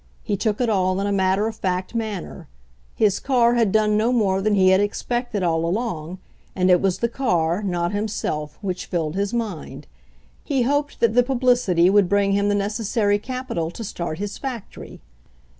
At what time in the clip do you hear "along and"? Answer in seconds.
5.63-6.71